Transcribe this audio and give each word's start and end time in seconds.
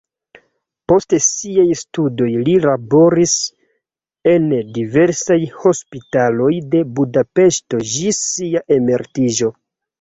Post 0.91 1.13
siaj 1.25 1.65
studoj 1.81 2.29
li 2.47 2.55
laboris 2.63 3.35
en 4.33 4.49
diversaj 4.79 5.39
hospitaloj 5.61 6.51
de 6.75 6.85
Budapeŝto 6.97 7.85
ĝis 7.95 8.27
sia 8.35 8.67
emeritiĝo. 8.81 9.57